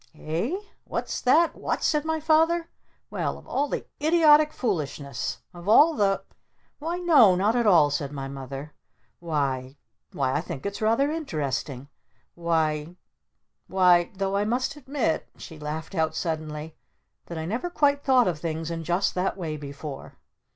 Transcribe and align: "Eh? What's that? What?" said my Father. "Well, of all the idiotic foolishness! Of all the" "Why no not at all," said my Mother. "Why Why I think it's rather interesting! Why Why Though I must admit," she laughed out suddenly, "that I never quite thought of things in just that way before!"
"Eh? 0.17 0.57
What's 0.85 1.21
that? 1.21 1.55
What?" 1.55 1.83
said 1.83 2.05
my 2.05 2.19
Father. 2.19 2.67
"Well, 3.11 3.37
of 3.37 3.45
all 3.45 3.67
the 3.69 3.85
idiotic 4.01 4.51
foolishness! 4.51 5.43
Of 5.53 5.69
all 5.69 5.93
the" 5.93 6.23
"Why 6.79 6.97
no 6.97 7.35
not 7.35 7.55
at 7.55 7.67
all," 7.67 7.91
said 7.91 8.11
my 8.11 8.27
Mother. 8.27 8.73
"Why 9.19 9.77
Why 10.11 10.33
I 10.33 10.41
think 10.41 10.65
it's 10.65 10.81
rather 10.81 11.11
interesting! 11.11 11.87
Why 12.33 12.95
Why 13.67 14.09
Though 14.15 14.35
I 14.35 14.43
must 14.43 14.75
admit," 14.75 15.29
she 15.37 15.59
laughed 15.59 15.93
out 15.93 16.15
suddenly, 16.15 16.75
"that 17.27 17.37
I 17.37 17.45
never 17.45 17.69
quite 17.69 18.03
thought 18.03 18.27
of 18.27 18.39
things 18.39 18.71
in 18.71 18.83
just 18.83 19.13
that 19.13 19.37
way 19.37 19.55
before!" 19.55 20.17